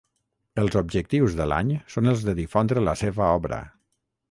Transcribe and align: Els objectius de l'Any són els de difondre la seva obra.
Els 0.61 0.77
objectius 0.79 1.35
de 1.41 1.47
l'Any 1.51 1.69
són 1.97 2.11
els 2.15 2.25
de 2.31 2.35
difondre 2.41 2.85
la 2.89 2.99
seva 3.05 3.31
obra. 3.43 3.63